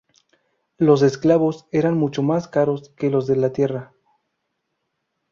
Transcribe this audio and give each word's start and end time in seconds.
Los 0.79 1.03
esclavos 1.03 1.67
eran 1.71 1.95
mucho 1.95 2.23
más 2.23 2.47
caros 2.47 2.89
que 2.97 3.11
los 3.11 3.27
de 3.27 3.35
la 3.35 3.53
tierra. 3.53 3.93